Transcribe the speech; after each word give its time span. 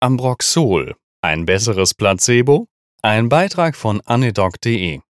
Ambroxol. 0.00 0.94
Ein 1.22 1.44
besseres 1.44 1.92
Placebo? 1.92 2.68
Ein 3.02 3.28
Beitrag 3.28 3.74
von 3.74 4.00
anedoc.de. 4.02 5.00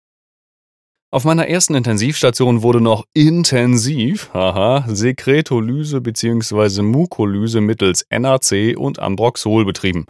Auf 1.10 1.24
meiner 1.24 1.46
ersten 1.46 1.74
Intensivstation 1.74 2.62
wurde 2.62 2.80
noch 2.80 3.04
intensiv, 3.12 4.30
haha, 4.32 4.86
Sekretolyse 4.88 6.00
bzw. 6.00 6.80
Mukolyse 6.80 7.60
mittels 7.60 8.06
NAC 8.10 8.78
und 8.78 8.98
Ambroxol 8.98 9.66
betrieben. 9.66 10.06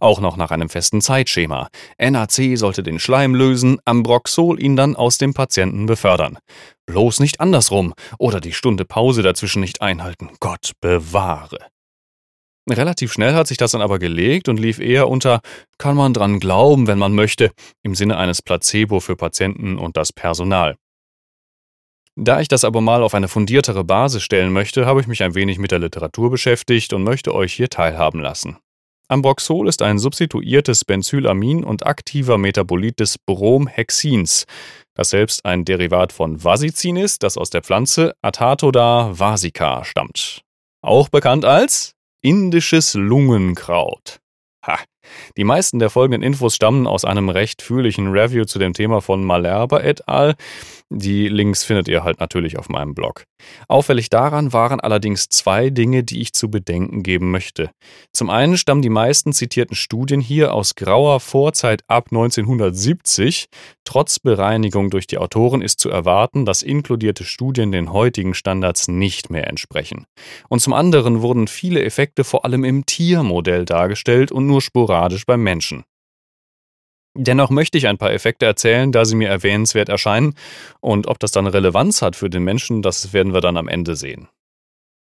Auch 0.00 0.20
noch 0.20 0.38
nach 0.38 0.50
einem 0.50 0.70
festen 0.70 1.02
Zeitschema. 1.02 1.68
NAC 1.98 2.56
sollte 2.56 2.82
den 2.82 2.98
Schleim 2.98 3.34
lösen, 3.34 3.80
Ambroxol 3.84 4.62
ihn 4.62 4.76
dann 4.76 4.96
aus 4.96 5.18
dem 5.18 5.34
Patienten 5.34 5.84
befördern. 5.84 6.38
Bloß 6.86 7.20
nicht 7.20 7.38
andersrum 7.40 7.92
oder 8.18 8.40
die 8.40 8.54
Stunde 8.54 8.86
Pause 8.86 9.22
dazwischen 9.22 9.60
nicht 9.60 9.82
einhalten. 9.82 10.30
Gott 10.40 10.72
bewahre. 10.80 11.71
Relativ 12.70 13.12
schnell 13.12 13.34
hat 13.34 13.48
sich 13.48 13.56
das 13.56 13.72
dann 13.72 13.82
aber 13.82 13.98
gelegt 13.98 14.48
und 14.48 14.58
lief 14.58 14.78
eher 14.78 15.08
unter 15.08 15.40
kann 15.78 15.96
man 15.96 16.14
dran 16.14 16.38
glauben, 16.38 16.86
wenn 16.86 16.98
man 16.98 17.12
möchte, 17.12 17.50
im 17.82 17.94
Sinne 17.94 18.16
eines 18.18 18.40
Placebo 18.40 19.00
für 19.00 19.16
Patienten 19.16 19.78
und 19.78 19.96
das 19.96 20.12
Personal. 20.12 20.76
Da 22.14 22.40
ich 22.40 22.48
das 22.48 22.64
aber 22.64 22.80
mal 22.80 23.02
auf 23.02 23.14
eine 23.14 23.26
fundiertere 23.26 23.84
Basis 23.84 24.22
stellen 24.22 24.52
möchte, 24.52 24.86
habe 24.86 25.00
ich 25.00 25.06
mich 25.06 25.22
ein 25.22 25.34
wenig 25.34 25.58
mit 25.58 25.70
der 25.70 25.78
Literatur 25.78 26.30
beschäftigt 26.30 26.92
und 26.92 27.02
möchte 27.02 27.34
euch 27.34 27.54
hier 27.54 27.68
teilhaben 27.68 28.20
lassen. 28.20 28.58
Ambroxol 29.08 29.68
ist 29.68 29.82
ein 29.82 29.98
substituiertes 29.98 30.84
Benzylamin 30.84 31.64
und 31.64 31.84
aktiver 31.84 32.38
Metabolit 32.38 33.00
des 33.00 33.18
Bromhexins, 33.18 34.46
das 34.94 35.10
selbst 35.10 35.44
ein 35.44 35.64
Derivat 35.64 36.12
von 36.12 36.42
Vasicin 36.44 36.96
ist, 36.96 37.22
das 37.22 37.36
aus 37.36 37.50
der 37.50 37.62
Pflanze 37.62 38.14
Atatoda 38.22 39.18
vasica 39.18 39.84
stammt. 39.84 40.42
Auch 40.82 41.08
bekannt 41.08 41.44
als 41.44 41.94
Indisches 42.24 42.94
Lungenkraut. 42.94 44.20
Ha. 44.64 44.78
Die 45.36 45.42
meisten 45.42 45.80
der 45.80 45.90
folgenden 45.90 46.22
Infos 46.22 46.54
stammen 46.54 46.86
aus 46.86 47.04
einem 47.04 47.28
recht 47.28 47.62
führlichen 47.62 48.12
Review 48.12 48.44
zu 48.44 48.60
dem 48.60 48.74
Thema 48.74 49.00
von 49.00 49.24
Malerba 49.24 49.80
et 49.80 50.08
al. 50.08 50.36
Die 50.88 51.26
Links 51.26 51.64
findet 51.64 51.88
ihr 51.88 52.04
halt 52.04 52.20
natürlich 52.20 52.58
auf 52.58 52.68
meinem 52.68 52.94
Blog. 52.94 53.24
Auffällig 53.68 54.10
daran 54.10 54.52
waren 54.52 54.80
allerdings 54.80 55.28
zwei 55.28 55.70
Dinge, 55.70 56.04
die 56.04 56.20
ich 56.20 56.32
zu 56.32 56.50
bedenken 56.50 57.02
geben 57.02 57.30
möchte. 57.30 57.70
Zum 58.12 58.30
einen 58.30 58.56
stammen 58.56 58.82
die 58.82 58.88
meisten 58.88 59.32
zitierten 59.32 59.76
Studien 59.76 60.20
hier 60.20 60.54
aus 60.54 60.74
grauer 60.74 61.20
Vorzeit 61.20 61.82
ab 61.88 62.08
1970. 62.10 63.48
Trotz 63.84 64.18
Bereinigung 64.18 64.90
durch 64.90 65.06
die 65.06 65.18
Autoren 65.18 65.62
ist 65.62 65.80
zu 65.80 65.90
erwarten, 65.90 66.44
dass 66.44 66.62
inkludierte 66.62 67.24
Studien 67.24 67.72
den 67.72 67.92
heutigen 67.92 68.34
Standards 68.34 68.88
nicht 68.88 69.30
mehr 69.30 69.48
entsprechen. 69.48 70.06
Und 70.48 70.60
zum 70.60 70.72
anderen 70.72 71.22
wurden 71.22 71.48
viele 71.48 71.82
Effekte 71.82 72.24
vor 72.24 72.44
allem 72.44 72.64
im 72.64 72.86
Tiermodell 72.86 73.64
dargestellt 73.64 74.32
und 74.32 74.46
nur 74.46 74.60
sporadisch 74.60 75.26
beim 75.26 75.42
Menschen. 75.42 75.84
Dennoch 77.14 77.50
möchte 77.50 77.76
ich 77.76 77.88
ein 77.88 77.98
paar 77.98 78.12
Effekte 78.12 78.46
erzählen, 78.46 78.90
da 78.90 79.04
sie 79.04 79.16
mir 79.16 79.28
erwähnenswert 79.28 79.88
erscheinen, 79.88 80.34
und 80.80 81.06
ob 81.06 81.18
das 81.18 81.30
dann 81.30 81.46
Relevanz 81.46 82.00
hat 82.00 82.16
für 82.16 82.30
den 82.30 82.42
Menschen, 82.42 82.80
das 82.80 83.12
werden 83.12 83.34
wir 83.34 83.42
dann 83.42 83.58
am 83.58 83.68
Ende 83.68 83.96
sehen. 83.96 84.28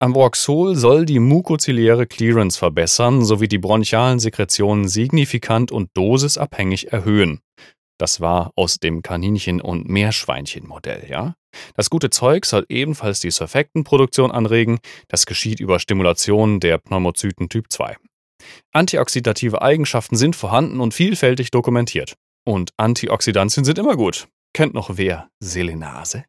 Ambroxol 0.01 0.77
soll 0.77 1.05
die 1.05 1.19
mukoziliäre 1.19 2.07
Clearance 2.07 2.57
verbessern 2.57 3.25
sowie 3.25 3.49
die 3.49 3.57
bronchialen 3.57 4.19
Sekretionen 4.19 4.87
signifikant 4.87 5.73
und 5.73 5.89
dosisabhängig 5.93 6.93
erhöhen. 6.93 7.41
Das 7.97 8.21
war 8.21 8.53
aus 8.55 8.79
dem 8.79 9.01
Kaninchen- 9.01 9.59
und 9.59 9.89
Meerschweinchen-Modell, 9.89 11.07
ja? 11.09 11.35
Das 11.75 11.89
gute 11.89 12.09
Zeug 12.09 12.45
soll 12.45 12.65
ebenfalls 12.69 13.19
die 13.19 13.31
Surfaktanproduktion 13.31 14.31
anregen. 14.31 14.79
Das 15.09 15.25
geschieht 15.25 15.59
über 15.59 15.79
Stimulation 15.79 16.61
der 16.61 16.77
Pneumozyten 16.77 17.49
Typ 17.49 17.65
2. 17.69 17.97
Antioxidative 18.71 19.61
Eigenschaften 19.61 20.15
sind 20.15 20.35
vorhanden 20.35 20.79
und 20.79 20.93
vielfältig 20.93 21.51
dokumentiert. 21.51 22.15
Und 22.45 22.71
Antioxidantien 22.77 23.63
sind 23.63 23.77
immer 23.77 23.95
gut. 23.95 24.27
Kennt 24.53 24.73
noch 24.73 24.97
wer 24.97 25.29
Selenase? 25.39 26.25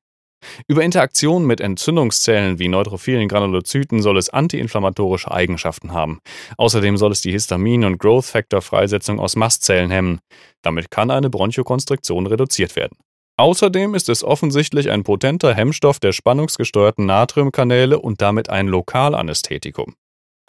Über 0.66 0.82
Interaktionen 0.82 1.46
mit 1.46 1.60
Entzündungszellen 1.60 2.58
wie 2.58 2.68
neutrophilen 2.68 3.28
Granulozyten 3.28 4.02
soll 4.02 4.16
es 4.16 4.30
antiinflammatorische 4.30 5.30
Eigenschaften 5.30 5.92
haben. 5.92 6.20
Außerdem 6.56 6.96
soll 6.96 7.12
es 7.12 7.20
die 7.20 7.32
Histamin- 7.32 7.84
und 7.84 7.98
Growth 7.98 8.26
Factor-Freisetzung 8.26 9.20
aus 9.20 9.36
Mastzellen 9.36 9.90
hemmen. 9.90 10.20
Damit 10.62 10.90
kann 10.90 11.10
eine 11.10 11.30
Bronchokonstriktion 11.30 12.26
reduziert 12.26 12.76
werden. 12.76 12.96
Außerdem 13.36 13.94
ist 13.94 14.08
es 14.08 14.22
offensichtlich 14.22 14.90
ein 14.90 15.02
potenter 15.02 15.54
Hemmstoff 15.54 15.98
der 15.98 16.12
spannungsgesteuerten 16.12 17.06
Natriumkanäle 17.06 17.98
und 17.98 18.20
damit 18.20 18.50
ein 18.50 18.66
Lokalanästhetikum. 18.66 19.94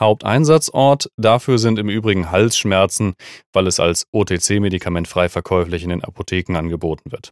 Haupteinsatzort 0.02 1.10
dafür 1.16 1.58
sind 1.58 1.80
im 1.80 1.88
Übrigen 1.88 2.32
Halsschmerzen, 2.32 3.14
weil 3.54 3.68
es 3.68 3.80
als 3.80 4.08
OTC-Medikament 4.12 5.08
frei 5.08 5.30
verkäuflich 5.30 5.84
in 5.84 5.90
den 5.90 6.04
Apotheken 6.04 6.58
angeboten 6.58 7.12
wird. 7.12 7.32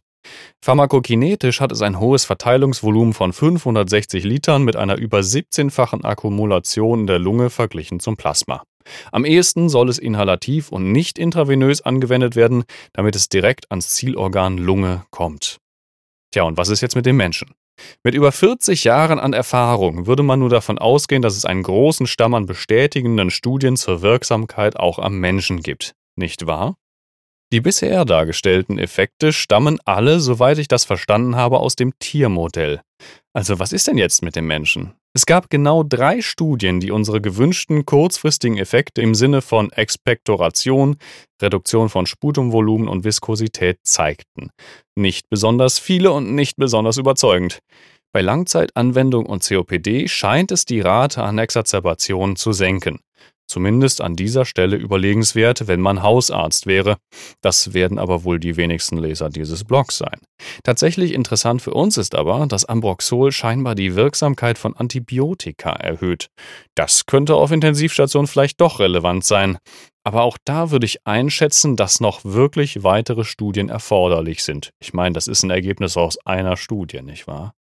Pharmakokinetisch 0.62 1.60
hat 1.60 1.72
es 1.72 1.82
ein 1.82 1.98
hohes 1.98 2.24
Verteilungsvolumen 2.24 3.14
von 3.14 3.32
560 3.32 4.24
Litern 4.24 4.62
mit 4.62 4.76
einer 4.76 4.96
über 4.96 5.18
17-fachen 5.18 6.04
Akkumulation 6.04 7.00
in 7.00 7.06
der 7.06 7.18
Lunge 7.18 7.50
verglichen 7.50 8.00
zum 8.00 8.16
Plasma. 8.16 8.62
Am 9.12 9.24
ehesten 9.24 9.68
soll 9.68 9.88
es 9.88 9.98
inhalativ 9.98 10.70
und 10.70 10.92
nicht 10.92 11.18
intravenös 11.18 11.82
angewendet 11.82 12.36
werden, 12.36 12.64
damit 12.92 13.16
es 13.16 13.28
direkt 13.28 13.70
ans 13.70 13.90
Zielorgan 13.90 14.58
Lunge 14.58 15.04
kommt. 15.10 15.58
Tja, 16.32 16.44
und 16.44 16.56
was 16.56 16.68
ist 16.68 16.80
jetzt 16.80 16.96
mit 16.96 17.06
dem 17.06 17.16
Menschen? 17.16 17.52
Mit 18.02 18.14
über 18.14 18.32
40 18.32 18.84
Jahren 18.84 19.18
an 19.18 19.32
Erfahrung 19.32 20.06
würde 20.06 20.22
man 20.22 20.40
nur 20.40 20.48
davon 20.48 20.78
ausgehen, 20.78 21.22
dass 21.22 21.36
es 21.36 21.44
einen 21.44 21.62
großen 21.62 22.06
Stamm 22.06 22.34
an 22.34 22.46
bestätigenden 22.46 23.30
Studien 23.30 23.76
zur 23.76 24.02
Wirksamkeit 24.02 24.76
auch 24.76 24.98
am 24.98 25.18
Menschen 25.18 25.60
gibt. 25.62 25.94
Nicht 26.16 26.46
wahr? 26.46 26.76
Die 27.52 27.60
bisher 27.60 28.04
dargestellten 28.04 28.78
Effekte 28.78 29.32
stammen 29.32 29.78
alle, 29.84 30.20
soweit 30.20 30.58
ich 30.58 30.68
das 30.68 30.84
verstanden 30.84 31.34
habe, 31.34 31.58
aus 31.58 31.74
dem 31.74 31.98
Tiermodell. 31.98 32.80
Also 33.32 33.58
was 33.58 33.72
ist 33.72 33.88
denn 33.88 33.98
jetzt 33.98 34.22
mit 34.22 34.36
dem 34.36 34.46
Menschen? 34.46 34.94
Es 35.12 35.26
gab 35.26 35.50
genau 35.50 35.82
drei 35.82 36.22
Studien, 36.22 36.78
die 36.78 36.92
unsere 36.92 37.20
gewünschten 37.20 37.84
kurzfristigen 37.84 38.58
Effekte 38.58 39.02
im 39.02 39.16
Sinne 39.16 39.42
von 39.42 39.72
Expektoration, 39.72 40.98
Reduktion 41.42 41.88
von 41.88 42.06
Sputumvolumen 42.06 42.86
und 42.86 43.02
Viskosität 43.02 43.80
zeigten. 43.82 44.50
Nicht 44.94 45.28
besonders 45.28 45.80
viele 45.80 46.12
und 46.12 46.32
nicht 46.34 46.56
besonders 46.56 46.96
überzeugend. 46.96 47.58
Bei 48.12 48.20
Langzeitanwendung 48.20 49.26
und 49.26 49.46
COPD 49.46 50.06
scheint 50.06 50.52
es 50.52 50.64
die 50.64 50.80
Rate 50.80 51.22
an 51.24 51.38
Exazerbation 51.38 52.36
zu 52.36 52.52
senken. 52.52 53.00
Zumindest 53.50 54.00
an 54.00 54.14
dieser 54.14 54.44
Stelle 54.44 54.76
überlegenswert, 54.76 55.66
wenn 55.66 55.80
man 55.80 56.04
Hausarzt 56.04 56.66
wäre. 56.66 56.98
Das 57.40 57.74
werden 57.74 57.98
aber 57.98 58.22
wohl 58.22 58.38
die 58.38 58.56
wenigsten 58.56 58.96
Leser 58.96 59.28
dieses 59.28 59.64
Blogs 59.64 59.98
sein. 59.98 60.20
Tatsächlich 60.62 61.12
interessant 61.12 61.60
für 61.60 61.74
uns 61.74 61.96
ist 61.96 62.14
aber, 62.14 62.46
dass 62.46 62.64
Ambroxol 62.64 63.32
scheinbar 63.32 63.74
die 63.74 63.96
Wirksamkeit 63.96 64.56
von 64.56 64.76
Antibiotika 64.76 65.72
erhöht. 65.72 66.28
Das 66.76 67.06
könnte 67.06 67.34
auf 67.34 67.50
Intensivstation 67.50 68.28
vielleicht 68.28 68.60
doch 68.60 68.78
relevant 68.78 69.24
sein. 69.24 69.58
Aber 70.04 70.22
auch 70.22 70.38
da 70.44 70.70
würde 70.70 70.86
ich 70.86 71.04
einschätzen, 71.04 71.74
dass 71.74 71.98
noch 71.98 72.24
wirklich 72.24 72.84
weitere 72.84 73.24
Studien 73.24 73.68
erforderlich 73.68 74.44
sind. 74.44 74.70
Ich 74.78 74.92
meine, 74.92 75.14
das 75.14 75.26
ist 75.26 75.42
ein 75.42 75.50
Ergebnis 75.50 75.96
aus 75.96 76.24
einer 76.24 76.56
Studie, 76.56 77.02
nicht 77.02 77.26
wahr? 77.26 77.52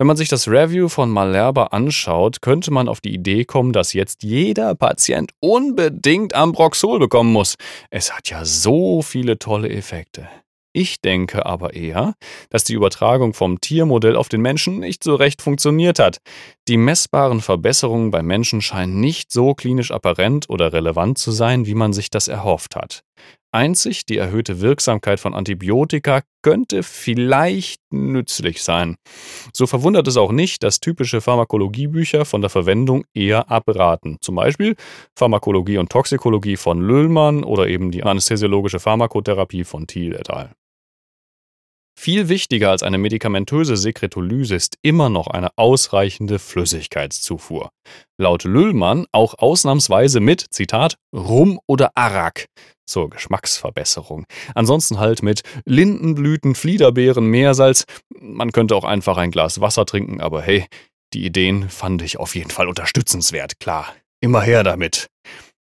Wenn 0.00 0.06
man 0.06 0.16
sich 0.16 0.30
das 0.30 0.48
Review 0.48 0.88
von 0.88 1.10
Malerba 1.10 1.64
anschaut, 1.64 2.40
könnte 2.40 2.70
man 2.70 2.88
auf 2.88 3.02
die 3.02 3.12
Idee 3.12 3.44
kommen, 3.44 3.74
dass 3.74 3.92
jetzt 3.92 4.22
jeder 4.22 4.74
Patient 4.74 5.32
unbedingt 5.40 6.32
Ambroxol 6.34 6.98
bekommen 6.98 7.30
muss. 7.34 7.56
Es 7.90 8.10
hat 8.10 8.30
ja 8.30 8.46
so 8.46 9.02
viele 9.02 9.38
tolle 9.38 9.68
Effekte. 9.68 10.26
Ich 10.72 11.02
denke 11.02 11.44
aber 11.44 11.74
eher, 11.74 12.14
dass 12.48 12.64
die 12.64 12.72
Übertragung 12.72 13.34
vom 13.34 13.60
Tiermodell 13.60 14.16
auf 14.16 14.30
den 14.30 14.40
Menschen 14.40 14.78
nicht 14.78 15.04
so 15.04 15.16
recht 15.16 15.42
funktioniert 15.42 15.98
hat. 15.98 16.22
Die 16.66 16.78
messbaren 16.78 17.42
Verbesserungen 17.42 18.10
beim 18.10 18.24
Menschen 18.24 18.62
scheinen 18.62 19.00
nicht 19.00 19.30
so 19.30 19.52
klinisch 19.52 19.90
apparent 19.90 20.48
oder 20.48 20.72
relevant 20.72 21.18
zu 21.18 21.30
sein, 21.30 21.66
wie 21.66 21.74
man 21.74 21.92
sich 21.92 22.08
das 22.08 22.26
erhofft 22.26 22.74
hat. 22.74 23.02
Einzig 23.52 24.06
die 24.06 24.16
erhöhte 24.16 24.60
Wirksamkeit 24.60 25.18
von 25.18 25.34
Antibiotika 25.34 26.22
könnte 26.42 26.82
vielleicht 26.82 27.80
nützlich 27.90 28.62
sein. 28.62 28.96
So 29.52 29.66
verwundert 29.66 30.06
es 30.06 30.16
auch 30.16 30.30
nicht, 30.30 30.62
dass 30.62 30.78
typische 30.78 31.20
Pharmakologiebücher 31.20 32.24
von 32.24 32.40
der 32.40 32.50
Verwendung 32.50 33.04
eher 33.12 33.50
abraten. 33.50 34.18
Zum 34.20 34.36
Beispiel 34.36 34.76
Pharmakologie 35.16 35.78
und 35.78 35.90
Toxikologie 35.90 36.56
von 36.56 36.80
Löhlmann 36.80 37.42
oder 37.42 37.66
eben 37.66 37.90
die 37.90 38.04
anästhesiologische 38.04 38.78
Pharmakotherapie 38.78 39.64
von 39.64 39.86
Thiel 39.86 40.14
et 40.14 40.30
al. 40.30 40.52
Viel 42.02 42.30
wichtiger 42.30 42.70
als 42.70 42.82
eine 42.82 42.96
medikamentöse 42.96 43.76
Sekretolyse 43.76 44.54
ist 44.54 44.78
immer 44.80 45.10
noch 45.10 45.26
eine 45.26 45.50
ausreichende 45.56 46.38
Flüssigkeitszufuhr. 46.38 47.68
Laut 48.16 48.44
Lüllmann 48.44 49.04
auch 49.12 49.34
ausnahmsweise 49.36 50.20
mit, 50.20 50.46
Zitat, 50.48 50.96
Rum 51.14 51.60
oder 51.66 51.90
Arak 51.96 52.46
zur 52.86 53.10
Geschmacksverbesserung. 53.10 54.24
Ansonsten 54.54 54.98
halt 54.98 55.22
mit 55.22 55.42
Lindenblüten, 55.66 56.54
Fliederbeeren, 56.54 57.26
Meersalz. 57.26 57.84
Man 58.18 58.52
könnte 58.52 58.76
auch 58.76 58.84
einfach 58.84 59.18
ein 59.18 59.30
Glas 59.30 59.60
Wasser 59.60 59.84
trinken, 59.84 60.22
aber 60.22 60.40
hey, 60.40 60.64
die 61.12 61.26
Ideen 61.26 61.68
fand 61.68 62.00
ich 62.00 62.18
auf 62.18 62.34
jeden 62.34 62.50
Fall 62.50 62.68
unterstützenswert, 62.68 63.60
klar. 63.60 63.92
Immer 64.22 64.40
her 64.40 64.64
damit. 64.64 65.10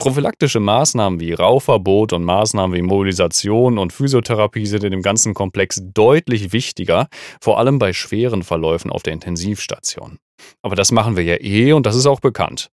Prophylaktische 0.03 0.59
Maßnahmen 0.59 1.21
wie 1.21 1.31
Rauchverbot 1.31 2.11
und 2.11 2.25
Maßnahmen 2.25 2.75
wie 2.75 2.81
Mobilisation 2.81 3.77
und 3.77 3.93
Physiotherapie 3.93 4.65
sind 4.65 4.83
in 4.83 4.91
dem 4.91 5.01
ganzen 5.01 5.33
Komplex 5.33 5.81
deutlich 5.81 6.51
wichtiger, 6.51 7.07
vor 7.39 7.57
allem 7.57 7.79
bei 7.79 7.93
schweren 7.93 8.43
Verläufen 8.43 8.91
auf 8.91 9.01
der 9.01 9.13
Intensivstation. 9.13 10.19
Aber 10.61 10.75
das 10.75 10.91
machen 10.91 11.15
wir 11.15 11.23
ja 11.23 11.37
eh 11.39 11.71
und 11.71 11.85
das 11.85 11.95
ist 11.95 12.05
auch 12.05 12.19
bekannt. 12.19 12.69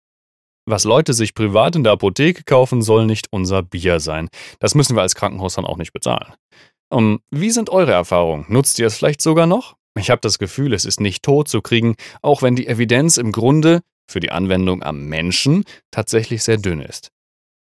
Was 0.65 0.85
Leute 0.85 1.11
sich 1.11 1.33
privat 1.33 1.75
in 1.75 1.83
der 1.83 1.91
Apotheke 1.91 2.43
kaufen, 2.45 2.81
soll 2.81 3.05
nicht 3.05 3.27
unser 3.29 3.61
Bier 3.61 3.99
sein. 3.99 4.29
Das 4.61 4.73
müssen 4.73 4.95
wir 4.95 5.01
als 5.01 5.15
Krankenhaus 5.15 5.55
dann 5.55 5.65
auch 5.65 5.75
nicht 5.75 5.91
bezahlen. 5.91 6.33
Um, 6.89 7.19
wie 7.29 7.51
sind 7.51 7.69
eure 7.69 7.91
Erfahrungen? 7.91 8.45
Nutzt 8.47 8.79
ihr 8.79 8.87
es 8.87 8.95
vielleicht 8.95 9.19
sogar 9.19 9.47
noch? 9.47 9.75
Ich 9.99 10.09
habe 10.11 10.21
das 10.21 10.39
Gefühl, 10.39 10.71
es 10.71 10.85
ist 10.85 11.01
nicht 11.01 11.23
tot 11.23 11.49
zu 11.49 11.61
kriegen, 11.61 11.95
auch 12.21 12.41
wenn 12.41 12.55
die 12.55 12.67
Evidenz 12.67 13.17
im 13.17 13.33
Grunde 13.33 13.81
für 14.09 14.21
die 14.21 14.31
Anwendung 14.31 14.81
am 14.81 15.09
Menschen 15.09 15.65
tatsächlich 15.91 16.41
sehr 16.41 16.55
dünn 16.55 16.79
ist. 16.79 17.11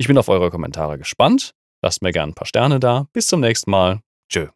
Ich 0.02 0.08
bin 0.08 0.18
auf 0.18 0.30
eure 0.30 0.50
Kommentare 0.50 0.98
gespannt. 0.98 1.54
Lasst 1.84 2.02
mir 2.02 2.12
gerne 2.12 2.32
ein 2.32 2.34
paar 2.34 2.48
Sterne 2.48 2.80
da. 2.80 3.06
Bis 3.14 3.28
zum 3.28 3.40
nächsten 3.40 3.70
Mal. 3.70 4.02
Tschö. 4.32 4.48